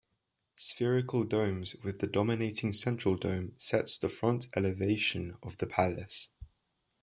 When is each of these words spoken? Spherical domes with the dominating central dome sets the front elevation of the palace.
Spherical 0.55 1.25
domes 1.25 1.75
with 1.83 1.99
the 1.99 2.07
dominating 2.07 2.73
central 2.73 3.15
dome 3.17 3.53
sets 3.59 3.99
the 3.99 4.09
front 4.09 4.47
elevation 4.57 5.37
of 5.43 5.59
the 5.59 5.67
palace. 5.67 6.31